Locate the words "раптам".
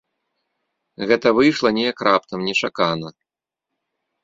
2.09-2.39